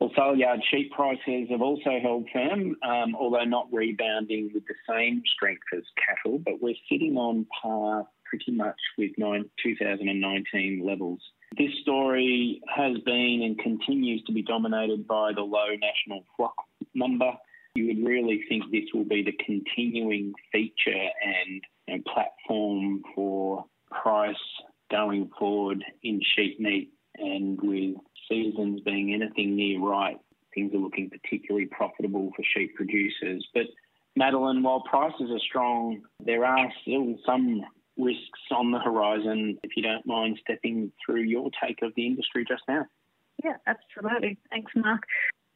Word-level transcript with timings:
Well, 0.00 0.12
sale 0.16 0.36
yard 0.36 0.60
sheep 0.70 0.92
prices 0.92 1.48
have 1.50 1.60
also 1.60 1.98
held 2.00 2.28
firm, 2.32 2.76
um, 2.82 3.16
although 3.16 3.44
not 3.44 3.66
rebounding 3.72 4.50
with 4.54 4.64
the 4.66 4.74
same 4.88 5.22
strength 5.34 5.64
as 5.76 5.82
cattle, 6.06 6.38
but 6.38 6.62
we're 6.62 6.76
sitting 6.88 7.16
on 7.16 7.46
par 7.60 8.06
pretty 8.24 8.52
much 8.52 8.76
with 8.96 9.10
nine, 9.18 9.46
2019 9.62 10.82
levels. 10.84 11.20
This 11.56 11.70
story 11.82 12.60
has 12.68 12.96
been 13.04 13.42
and 13.44 13.58
continues 13.58 14.22
to 14.24 14.32
be 14.32 14.42
dominated 14.42 15.06
by 15.06 15.32
the 15.32 15.40
low 15.40 15.68
national 15.80 16.24
flock 16.36 16.54
number. 16.94 17.32
You 17.74 17.88
would 17.88 18.06
really 18.06 18.44
think 18.48 18.64
this 18.70 18.84
will 18.92 19.04
be 19.04 19.22
the 19.22 19.36
continuing 19.44 20.32
feature 20.52 21.08
and 21.24 21.62
you 21.86 21.96
know, 21.96 22.02
platform 22.12 23.02
for 23.14 23.64
price 23.90 24.36
going 24.90 25.30
forward 25.38 25.84
in 26.02 26.20
sheep 26.36 26.60
meat 26.60 26.92
and 27.16 27.58
with 27.60 27.96
seasons 28.28 28.80
being 28.80 29.12
anything 29.14 29.56
near 29.56 29.80
right, 29.80 30.18
things 30.54 30.74
are 30.74 30.78
looking 30.78 31.10
particularly 31.10 31.66
profitable 31.66 32.30
for 32.36 32.42
sheep 32.54 32.74
producers. 32.74 33.46
But 33.54 33.64
Madeline, 34.16 34.62
while 34.62 34.80
prices 34.80 35.30
are 35.30 35.38
strong, 35.38 36.02
there 36.24 36.44
are 36.44 36.72
still 36.82 37.16
some 37.24 37.62
risks 37.96 38.40
on 38.50 38.70
the 38.70 38.78
horizon. 38.78 39.58
If 39.62 39.72
you 39.76 39.82
don't 39.82 40.06
mind 40.06 40.38
stepping 40.42 40.92
through 41.04 41.22
your 41.22 41.50
take 41.62 41.82
of 41.82 41.92
the 41.96 42.06
industry 42.06 42.44
just 42.48 42.62
now. 42.68 42.86
Yeah, 43.44 43.56
absolutely. 43.66 44.38
Thanks, 44.50 44.72
Mark. 44.74 45.02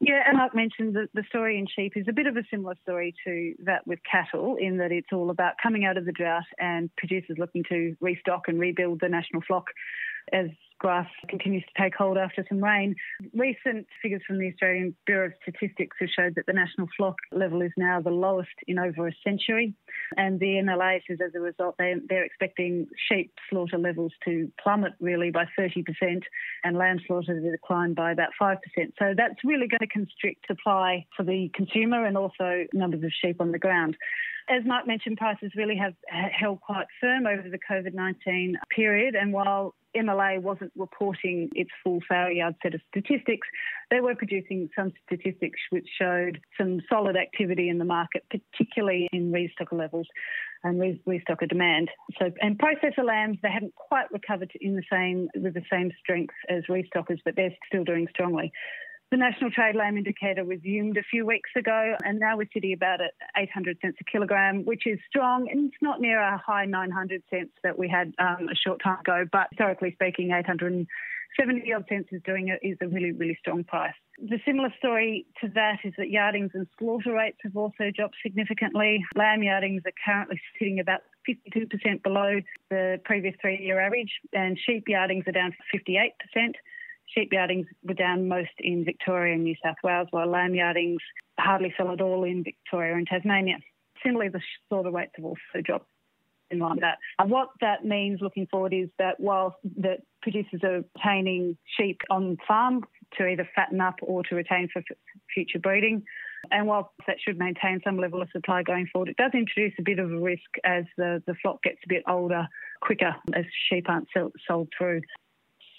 Yeah, 0.01 0.23
and 0.27 0.37
Mark 0.39 0.53
mentioned 0.55 0.97
that 0.97 1.11
the 1.15 1.23
story 1.29 1.59
in 1.59 1.67
sheep 1.69 1.93
is 1.97 2.07
a 2.09 2.13
bit 2.13 2.27
of 2.27 2.37
a 2.37 2.43
similar 2.51 2.75
story 2.83 3.15
to 3.25 3.55
that 3.65 3.87
with 3.87 4.01
cattle, 4.11 4.57
in 4.57 4.79
that 4.79 4.91
it's 4.91 5.13
all 5.13 5.31
about 5.31 5.55
coming 5.63 5.85
out 5.85 5.97
of 5.97 6.05
the 6.05 6.13
drought 6.13 6.43
and 6.59 6.91
producers 6.97 7.37
looking 7.39 7.63
to 7.69 7.97
restock 8.01 8.49
and 8.49 8.59
rebuild 8.59 8.99
the 9.01 9.09
national 9.09 9.43
flock 9.43 9.67
as 10.33 10.49
grass 10.83 11.09
continues 11.29 11.63
to 11.63 11.83
take 11.83 11.95
hold 11.95 12.19
after 12.19 12.45
some 12.49 12.63
rain. 12.63 12.95
Recent 13.33 13.87
figures 14.03 14.21
from 14.27 14.39
the 14.39 14.49
Australian 14.49 14.97
Bureau 15.07 15.27
of 15.27 15.33
Statistics 15.41 15.97
have 16.01 16.09
showed 16.09 16.35
that 16.35 16.47
the 16.47 16.53
national 16.53 16.89
flock 16.97 17.15
level 17.31 17.63
is 17.63 17.71
now 17.77 18.01
the 18.01 18.11
lowest 18.11 18.51
in 18.67 18.81
over 18.81 19.07
a 19.07 19.13
century. 19.25 19.75
And 20.17 20.41
the 20.41 20.61
MLA 20.65 21.01
says 21.09 21.19
as 21.25 21.37
a 21.37 21.41
result, 21.41 21.77
they, 21.79 21.95
they're 22.09 22.25
expecting 22.25 22.89
sheep 23.09 23.33
slaughter 23.49 23.79
levels 23.79 24.13
to 24.25 24.51
plummet 24.61 24.95
really 25.01 25.31
by 25.31 25.45
30% 25.57 25.85
and 26.65 26.77
lamb 26.77 26.99
slaughter 27.07 27.41
to 27.41 27.51
decline 27.51 27.95
by 27.95 28.11
about 28.11 28.31
5%. 28.41 28.57
So 28.99 29.15
that's 29.17 29.45
really 29.45 29.69
going 29.69 29.79
to 29.81 29.87
constrict 29.87 30.49
supply 30.49 31.07
for 31.17 31.23
the 31.23 31.49
consumer 31.55 32.05
and 32.05 32.19
also 32.19 32.65
numbers 32.75 33.05
of 33.05 33.13
sheep 33.23 33.41
on 33.41 33.53
the 33.53 33.59
ground. 33.59 33.97
As 34.49 34.65
Mark 34.67 34.89
mentioned, 34.89 35.19
prices 35.19 35.53
really 35.55 35.77
have 35.77 35.95
held 36.09 36.61
quite 36.61 36.87
firm 37.01 37.29
over 37.29 37.49
the 37.49 37.61
COVID 37.71 37.95
19 37.95 38.57
period. 38.75 39.15
And 39.15 39.33
while 39.33 39.77
MLA 39.97 40.41
wasn't 40.41 40.73
reporting 40.77 41.51
its 41.55 41.71
full 41.83 42.01
sale 42.11 42.31
yard 42.31 42.55
set 42.63 42.75
of 42.75 42.81
statistics, 42.89 43.47
they 43.91 44.01
were 44.01 44.15
producing 44.15 44.69
some 44.77 44.93
statistics 45.07 45.61
which 45.71 45.87
showed 46.01 46.41
some 46.59 46.81
solid 46.89 47.17
activity 47.17 47.69
in 47.69 47.79
the 47.79 47.85
market, 47.85 48.25
particularly 48.31 49.09
in 49.13 49.33
restocker 49.33 49.79
levels 49.79 50.07
and 50.65 50.81
restocker 51.07 51.49
demand. 51.49 51.91
So, 52.19 52.31
and 52.41 52.59
processor 52.59 53.05
lambs, 53.05 53.39
they 53.43 53.51
haven't 53.51 53.75
quite 53.75 54.11
recovered 54.13 54.53
in 54.61 54.77
the 54.77 54.83
same 54.91 55.29
with 55.35 55.55
the 55.55 55.65
same 55.71 55.91
strength 56.01 56.35
as 56.49 56.63
restockers, 56.69 57.19
but 57.25 57.37
they're 57.37 57.55
still 57.67 57.85
doing 57.85 58.07
strongly. 58.11 58.53
The 59.13 59.19
National 59.19 59.51
Trade 59.51 59.77
Lamb 59.77 59.99
Indicator 59.99 60.43
resumed 60.43 60.97
a 60.97 61.03
few 61.03 61.27
weeks 61.27 61.51
ago, 61.55 61.97
and 62.03 62.19
now 62.19 62.39
we're 62.39 62.49
sitting 62.55 62.73
about 62.73 63.03
at 63.03 63.13
800 63.37 63.77
cents 63.83 63.99
a 64.01 64.05
kilogram, 64.05 64.65
which 64.65 64.87
is 64.87 64.99
strong. 65.07 65.51
And 65.51 65.67
it's 65.67 65.83
not 65.83 66.01
near 66.01 66.19
our 66.19 66.39
high 66.39 66.65
900 66.65 67.23
cents 67.29 67.53
that 67.63 67.79
we 67.79 67.91
had 67.91 68.15
um, 68.19 68.49
a 68.51 68.55
short 68.57 68.81
time 68.83 69.01
ago, 69.01 69.27
but 69.31 69.49
historically 69.51 69.93
speaking, 69.93 70.31
870 70.31 71.73
odd 71.75 71.85
cents 71.91 72.09
is 72.11 72.23
doing 72.25 72.49
it 72.49 72.67
is 72.67 72.79
a 72.81 72.89
really, 72.89 73.13
really 73.13 73.37
strong 73.39 73.65
price. 73.65 73.93
The 74.19 74.41
similar 74.47 74.73
story 74.79 75.27
to 75.43 75.49
that 75.49 75.81
is 75.85 75.93
that 75.99 76.09
yardings 76.09 76.53
and 76.55 76.67
slaughter 76.79 77.13
rates 77.13 77.37
have 77.43 77.55
also 77.55 77.91
dropped 77.95 78.17
significantly. 78.23 79.05
Lamb 79.15 79.43
yardings 79.43 79.83
are 79.85 79.93
currently 80.07 80.41
sitting 80.59 80.81
about 80.81 81.01
52% 81.29 82.03
below 82.03 82.41
the 82.71 82.99
previous 83.05 83.35
three 83.43 83.61
year 83.61 83.79
average, 83.79 84.13
and 84.33 84.59
sheep 84.59 84.89
yardings 84.89 85.29
are 85.29 85.33
down 85.33 85.55
58%. 85.75 86.55
Sheep 87.07 87.33
yardings 87.33 87.67
were 87.85 87.95
down 87.95 88.29
most 88.29 88.51
in 88.59 88.85
Victoria 88.85 89.35
and 89.35 89.45
New 89.45 89.55
South 89.63 89.77
Wales, 89.85 90.09
while 90.11 90.27
lamb 90.27 90.55
yardings 90.55 91.03
hardly 91.39 91.73
fell 91.77 91.93
at 91.93 92.01
all 92.01 92.25
in 92.25 92.45
Victoria 92.45 92.95
and 92.95 93.07
Tasmania. 93.07 93.59
Similarly, 94.03 94.31
the 94.31 94.41
slaughter 94.69 94.91
weights 94.91 95.13
have 95.17 95.25
also 95.25 95.63
dropped 95.63 95.87
in 96.51 96.59
line 96.59 96.73
with 96.73 96.81
that. 96.81 96.99
And 97.19 97.31
what 97.31 97.49
that 97.61 97.85
means 97.85 98.21
looking 98.21 98.47
forward 98.47 98.73
is 98.73 98.89
that 98.99 99.19
while 99.19 99.57
the 99.65 99.97
producers 100.23 100.61
are 100.63 100.77
obtaining 100.77 101.57
sheep 101.79 102.01
on 102.11 102.37
farm 102.47 102.85
to 103.19 103.27
either 103.27 103.49
fatten 103.55 103.81
up 103.81 103.97
or 104.03 104.23
to 104.25 104.35
retain 104.35 104.69
for 104.73 104.83
future 105.33 105.59
breeding, 105.59 106.05
and 106.51 106.67
while 106.67 106.93
that 107.07 107.17
should 107.21 107.39
maintain 107.39 107.81
some 107.85 107.99
level 107.99 108.21
of 108.21 108.29
supply 108.33 108.63
going 108.63 108.87
forward, 108.93 109.09
it 109.09 109.17
does 109.17 109.31
introduce 109.33 109.75
a 109.79 109.83
bit 109.83 109.99
of 109.99 110.11
a 110.11 110.19
risk 110.19 110.51
as 110.65 110.85
the, 110.97 111.23
the 111.27 111.35
flock 111.41 111.63
gets 111.63 111.79
a 111.85 111.89
bit 111.89 112.03
older 112.09 112.47
quicker 112.81 113.15
as 113.35 113.45
sheep 113.69 113.89
aren't 113.89 114.09
sold 114.47 114.69
through. 114.77 115.01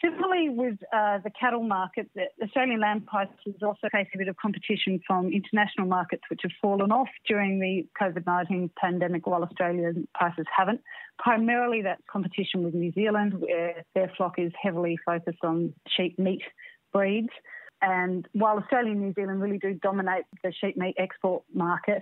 Similarly, 0.03 0.49
with 0.49 0.79
uh, 0.91 1.19
the 1.23 1.29
cattle 1.29 1.63
market, 1.63 2.09
the 2.13 2.25
Australian 2.43 2.81
lamb 2.81 3.01
prices 3.07 3.55
also 3.61 3.87
face 3.89 4.07
a 4.13 4.17
bit 4.17 4.27
of 4.27 4.35
competition 4.35 4.99
from 5.07 5.31
international 5.31 5.87
markets, 5.87 6.23
which 6.29 6.41
have 6.43 6.51
fallen 6.61 6.91
off 6.91 7.07
during 7.25 7.59
the 7.59 7.87
COVID 8.01 8.25
19 8.25 8.71
pandemic, 8.77 9.25
while 9.25 9.43
Australian 9.43 10.05
prices 10.13 10.45
haven't. 10.55 10.81
Primarily, 11.19 11.83
that's 11.83 12.01
competition 12.11 12.63
with 12.63 12.73
New 12.73 12.91
Zealand, 12.91 13.39
where 13.39 13.85
their 13.95 14.11
flock 14.17 14.39
is 14.39 14.51
heavily 14.61 14.97
focused 15.05 15.43
on 15.43 15.73
sheep 15.87 16.19
meat 16.19 16.41
breeds. 16.91 17.29
And 17.81 18.27
while 18.33 18.57
Australia 18.57 18.91
and 18.91 19.01
New 19.01 19.13
Zealand 19.13 19.41
really 19.41 19.57
do 19.57 19.73
dominate 19.73 20.25
the 20.43 20.51
sheep 20.51 20.75
meat 20.75 20.95
export 20.97 21.43
market, 21.53 22.01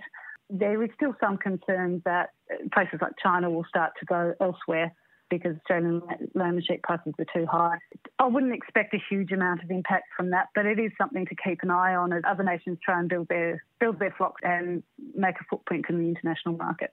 there 0.50 0.82
is 0.82 0.90
still 0.96 1.14
some 1.20 1.38
concern 1.38 2.02
that 2.04 2.30
places 2.72 2.98
like 3.00 3.12
China 3.22 3.48
will 3.48 3.64
start 3.68 3.92
to 4.00 4.06
go 4.06 4.34
elsewhere 4.40 4.92
because 5.32 5.56
Australian 5.56 6.02
lamb 6.34 6.60
sheep 6.60 6.82
prices 6.82 7.14
are 7.18 7.26
too 7.32 7.46
high. 7.50 7.78
I 8.18 8.26
wouldn't 8.26 8.52
expect 8.52 8.92
a 8.92 8.98
huge 9.08 9.32
amount 9.32 9.62
of 9.62 9.70
impact 9.70 10.04
from 10.14 10.28
that, 10.30 10.48
but 10.54 10.66
it 10.66 10.78
is 10.78 10.92
something 10.98 11.24
to 11.24 11.34
keep 11.34 11.60
an 11.62 11.70
eye 11.70 11.94
on 11.94 12.12
as 12.12 12.22
other 12.28 12.42
nations 12.42 12.78
try 12.84 13.00
and 13.00 13.08
build 13.08 13.28
their 13.28 13.64
build 13.80 13.98
their 13.98 14.14
flocks 14.18 14.42
and 14.44 14.82
make 15.14 15.36
a 15.36 15.44
footprint 15.48 15.86
in 15.88 15.98
the 15.98 16.08
international 16.08 16.54
market. 16.58 16.92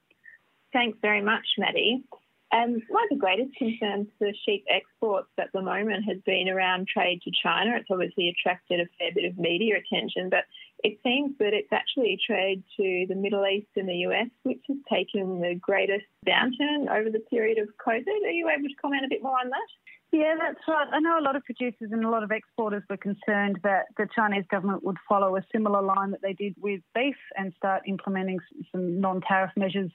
Thanks 0.72 0.98
very 1.02 1.22
much, 1.22 1.46
Maddie. 1.58 2.06
Um, 2.52 2.82
one 2.88 3.04
of 3.04 3.10
the 3.10 3.18
greatest 3.18 3.56
concerns 3.58 4.08
for 4.18 4.32
sheep 4.46 4.64
exports 4.70 5.30
at 5.38 5.52
the 5.54 5.62
moment 5.62 6.06
has 6.08 6.18
been 6.26 6.48
around 6.48 6.88
trade 6.88 7.22
to 7.24 7.32
China. 7.44 7.76
It's 7.76 7.90
obviously 7.92 8.30
attracted 8.30 8.80
a 8.80 8.88
fair 8.98 9.12
bit 9.14 9.26
of 9.26 9.38
media 9.38 9.76
attention, 9.76 10.30
but 10.30 10.46
it 10.84 11.00
seems 11.04 11.38
that 11.40 11.54
it's 11.54 11.72
actually 11.72 12.18
trade 12.26 12.64
to 12.78 13.06
the 13.08 13.16
Middle 13.16 13.46
East 13.46 13.68
and 13.76 13.88
the 13.88 14.08
US, 14.08 14.28
which 14.44 14.62
has 14.68 14.78
taken 14.92 15.42
the 15.42 15.56
greatest 15.56 16.06
downturn 16.28 16.90
over 16.90 17.10
the 17.10 17.24
period 17.30 17.58
of 17.58 17.68
COVID. 17.86 18.26
Are 18.26 18.32
you 18.32 18.50
able 18.50 18.68
to 18.68 18.76
comment 18.82 19.06
a 19.06 19.10
bit 19.10 19.24
more 19.24 19.38
on 19.40 19.50
that? 19.50 19.70
Yeah, 20.12 20.36
that's 20.40 20.60
right. 20.68 20.88
I 20.92 21.00
know 21.00 21.20
a 21.20 21.22
lot 21.22 21.36
of 21.36 21.44
producers 21.44 21.90
and 21.92 22.04
a 22.04 22.10
lot 22.10 22.24
of 22.24 22.32
exporters 22.32 22.82
were 22.90 22.98
concerned 22.98 23.60
that 23.64 23.86
the 23.96 24.08
Chinese 24.16 24.46
government 24.50 24.84
would 24.84 24.98
follow 25.08 25.36
a 25.36 25.42
similar 25.52 25.84
line 25.84 26.12
that 26.12 26.22
they 26.24 26.34
did 26.34 26.56
with 26.60 26.82
beef 26.96 27.16
and 27.38 27.54
start 27.56 27.84
implementing 27.86 28.40
some 28.72 29.00
non 29.00 29.22
tariff 29.22 29.52
measures 29.56 29.92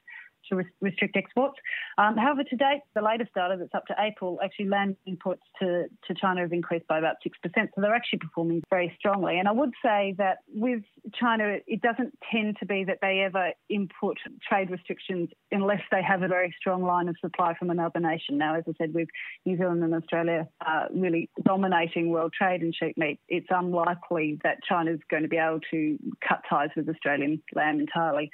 to 0.48 0.62
restrict 0.80 1.16
exports. 1.16 1.56
Um, 1.98 2.16
however, 2.16 2.44
to 2.44 2.56
date, 2.56 2.80
the 2.94 3.02
latest 3.02 3.32
data 3.34 3.56
that's 3.58 3.74
up 3.74 3.86
to 3.86 3.94
April, 3.98 4.38
actually 4.42 4.68
land 4.68 4.96
imports 5.06 5.42
to, 5.60 5.84
to 6.06 6.14
China 6.14 6.42
have 6.42 6.52
increased 6.52 6.86
by 6.86 6.98
about 6.98 7.16
6%. 7.26 7.30
So 7.54 7.80
they're 7.80 7.94
actually 7.94 8.18
performing 8.20 8.62
very 8.70 8.94
strongly. 8.98 9.38
And 9.38 9.48
I 9.48 9.52
would 9.52 9.72
say 9.82 10.14
that 10.18 10.38
with 10.48 10.82
China, 11.18 11.58
it 11.66 11.80
doesn't 11.82 12.16
tend 12.30 12.56
to 12.60 12.66
be 12.66 12.84
that 12.84 12.98
they 13.00 13.20
ever 13.20 13.52
input 13.68 14.18
trade 14.46 14.70
restrictions 14.70 15.30
unless 15.50 15.82
they 15.90 16.02
have 16.02 16.22
a 16.22 16.28
very 16.28 16.54
strong 16.58 16.82
line 16.82 17.08
of 17.08 17.16
supply 17.20 17.54
from 17.58 17.70
another 17.70 18.00
nation. 18.00 18.38
Now, 18.38 18.56
as 18.56 18.64
I 18.68 18.72
said, 18.78 18.94
with 18.94 19.08
New 19.44 19.56
Zealand 19.56 19.82
and 19.82 19.94
Australia 19.94 20.48
uh, 20.64 20.86
really 20.92 21.30
dominating 21.44 22.10
world 22.10 22.32
trade 22.36 22.62
in 22.62 22.72
sheep 22.72 22.96
meat, 22.96 23.20
it's 23.28 23.46
unlikely 23.50 24.38
that 24.42 24.58
China's 24.68 25.00
going 25.10 25.22
to 25.22 25.28
be 25.28 25.36
able 25.36 25.60
to 25.70 25.98
cut 26.26 26.42
ties 26.48 26.70
with 26.76 26.88
Australian 26.88 27.42
lamb 27.54 27.80
entirely. 27.80 28.30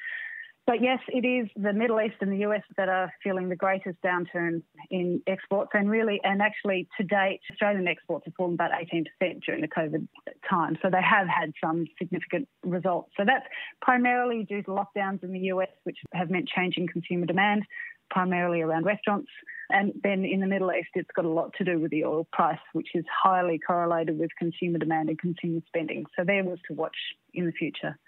But 0.67 0.83
yes, 0.83 1.01
it 1.09 1.27
is 1.27 1.49
the 1.57 1.73
Middle 1.73 2.01
East 2.01 2.17
and 2.21 2.31
the 2.31 2.47
US 2.49 2.63
that 2.77 2.89
are 2.89 3.13
feeling 3.25 3.49
the 3.49 3.57
greatest 3.57 4.01
downturn 4.03 4.63
in 4.91 5.21
exports. 5.27 5.71
And 5.75 5.91
really, 5.91 6.21
and 6.23 6.41
actually 6.41 6.89
to 6.97 7.05
date, 7.05 7.41
Australian 7.51 7.89
exports 7.89 8.27
have 8.27 8.35
fallen 8.35 8.55
about 8.55 8.71
18% 8.71 9.07
during 9.45 9.63
the 9.63 9.69
COVID 9.69 10.07
time. 10.49 10.79
So 10.81 10.89
they 10.91 11.03
have 11.03 11.27
had 11.27 11.53
some 11.63 11.87
significant 11.99 12.49
results. 12.63 13.11
So 13.17 13.25
that's 13.27 13.47
primarily 13.83 14.45
due 14.45 14.63
to 14.63 14.71
lockdowns 14.71 15.25
in 15.25 15.33
the 15.33 15.41
US, 15.55 15.71
which 15.85 15.99
have 16.13 16.31
meant 16.31 16.49
changing 16.49 16.87
consumer 16.87 17.27
demand, 17.27 17.65
primarily 18.11 18.61
around 18.61 18.85
restaurants. 18.85 19.31
And 19.71 19.93
then 20.03 20.25
in 20.25 20.41
the 20.41 20.47
Middle 20.47 20.73
East, 20.73 20.91
it's 20.95 21.11
got 21.17 21.25
a 21.25 21.29
lot 21.29 21.53
to 21.59 21.65
do 21.65 21.79
with 21.79 21.91
the 21.91 22.05
oil 22.05 22.29
price, 22.33 22.59
which 22.75 22.89
is 22.95 23.05
highly 23.11 23.59
correlated 23.59 24.19
with 24.19 24.31
consumer 24.39 24.79
demand 24.79 25.09
and 25.09 25.19
consumer 25.19 25.61
spending. 25.67 26.05
So 26.17 26.25
there 26.25 26.45
was 26.45 26.59
to 26.69 26.75
watch 26.75 26.97
in 27.33 27.47
the 27.47 27.53
future. 27.53 27.99